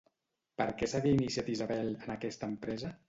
Per 0.61 0.65
què 0.79 0.89
s'havia 0.93 1.17
iniciat 1.17 1.51
Isabel 1.57 1.93
en 2.07 2.15
aquesta 2.15 2.51
empresa? 2.55 2.93